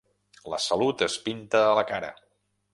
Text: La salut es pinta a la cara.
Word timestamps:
La 0.53 0.59
salut 0.67 1.05
es 1.09 1.19
pinta 1.27 1.63
a 1.69 1.79
la 1.81 1.87
cara. 1.95 2.13